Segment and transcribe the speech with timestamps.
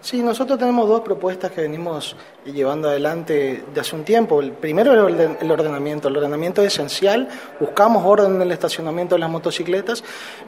[0.00, 2.14] Sí, nosotros tenemos dos propuestas que venimos
[2.44, 4.40] llevando adelante de hace un tiempo.
[4.40, 6.06] El primero es el ordenamiento.
[6.06, 7.28] El ordenamiento es esencial.
[7.58, 10.04] Buscamos orden en el estacionamiento de las motocicletas,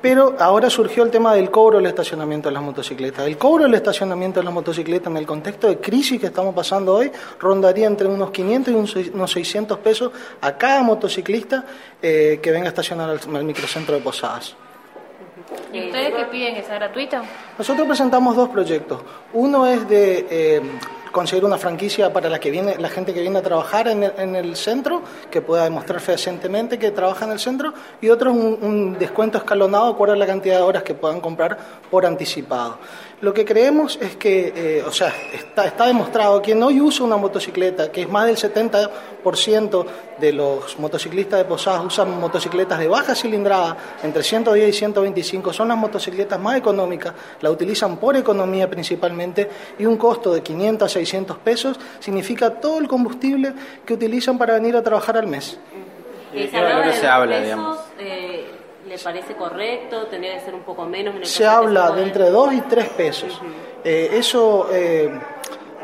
[0.00, 3.26] pero ahora surgió el tema del cobro del estacionamiento de las motocicletas.
[3.26, 6.94] El cobro del estacionamiento de las motocicletas en el contexto de crisis que estamos pasando
[6.94, 11.64] hoy rondaría entre unos 500 y unos 600 pesos a cada motociclista
[12.00, 14.54] eh, que venga a estacionar al microcentro de Posadas.
[15.72, 16.54] ¿Y ustedes qué piden?
[16.54, 17.22] ¿Que sea gratuita?
[17.56, 19.00] Nosotros presentamos dos proyectos.
[19.32, 20.62] Uno es de eh,
[21.12, 24.56] conseguir una franquicia para la que viene la gente que viene a trabajar en el,
[24.56, 29.94] centro, que pueda demostrar fehacientemente que trabaja en el centro, y otro un, descuento escalonado
[29.94, 31.56] de la cantidad de horas que puedan comprar
[31.90, 32.78] por anticipado.
[33.20, 37.16] Lo que creemos es que, eh, o sea, está, está demostrado que hoy usa una
[37.16, 39.86] motocicleta, que es más del 70%
[40.18, 45.68] de los motociclistas de Posadas usan motocicletas de baja cilindrada, entre 110 y 125, son
[45.68, 51.00] las motocicletas más económicas, la utilizan por economía principalmente, y un costo de 500 a
[51.04, 53.52] 600 pesos significa todo el combustible
[53.84, 55.58] que utilizan para venir a trabajar al mes.
[56.32, 57.78] ¿Y se habla se habla, digamos?
[57.98, 58.46] Eh,
[58.88, 60.06] ¿Le parece correcto?
[60.06, 61.14] ¿Tendría que ser un poco menos?
[61.14, 63.40] En el se habla de entre 2 y 3 pesos.
[63.84, 64.68] eh, eso...
[64.72, 65.10] Eh,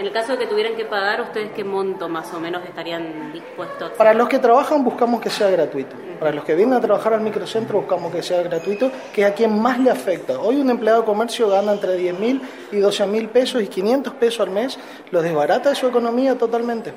[0.00, 3.30] en el caso de que tuvieran que pagar, ¿ustedes qué monto más o menos estarían
[3.34, 3.90] dispuestos?
[3.98, 5.94] Para los que trabajan buscamos que sea gratuito.
[6.18, 9.34] Para los que vienen a trabajar al microcentro buscamos que sea gratuito, que es a
[9.34, 10.40] quien más le afecta.
[10.40, 12.40] Hoy un empleado de comercio gana entre 10 mil
[12.72, 14.78] y 12 mil pesos y 500 pesos al mes,
[15.10, 16.94] lo desbarata de su economía totalmente.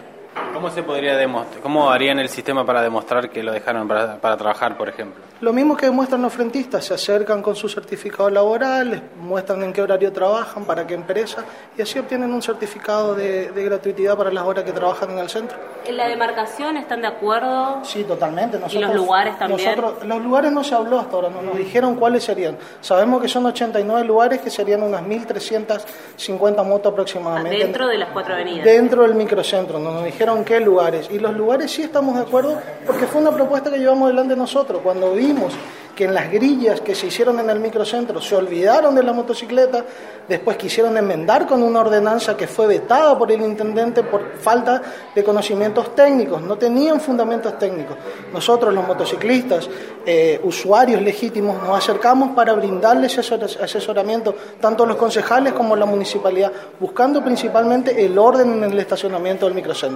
[0.54, 1.62] ¿Cómo se podría demostrar?
[1.62, 5.24] ¿Cómo harían el sistema para demostrar que lo dejaron para, trabajar, por ejemplo?
[5.42, 9.82] Lo mismo que demuestran los frentistas, se acercan con su certificado laboral, muestran en qué
[9.82, 11.44] horario trabajan, para qué empresa,
[11.76, 15.58] y así obtienen un certificado de, gratuidad para las horas que trabajan en el centro.
[15.86, 17.84] ¿En la demarcación están de acuerdo?
[17.84, 18.58] Sí, totalmente.
[18.58, 19.76] Nosotros, ¿Y los lugares también?
[20.06, 22.58] los lugares no se habló hasta ahora, no nos dijeron cuáles serían.
[22.80, 27.58] Sabemos que son 89 lugares, que serían unas 1.350 motos aproximadamente.
[27.58, 28.64] ¿Dentro de las cuatro avenidas?
[28.64, 31.10] Dentro del microcentro, no nos dijeron qué lugares.
[31.12, 34.82] Y los lugares sí estamos de acuerdo porque fue una propuesta que llevamos adelante nosotros.
[34.84, 35.54] Cuando vimos
[35.96, 39.86] que en las grillas que se hicieron en el microcentro se olvidaron de la motocicleta,
[40.28, 44.82] después quisieron enmendar con una ordenanza que fue vetada por el intendente por falta
[45.14, 47.98] de conocimientos técnicos, no tenían fundamentos técnicos.
[48.32, 49.70] Nosotros los motociclistas,
[50.06, 57.24] eh, usuarios legítimos, nos acercamos para brindarles asesoramiento, tanto los concejales como la municipalidad, buscando
[57.24, 59.92] principalmente el orden en el estacionamiento del microcentro.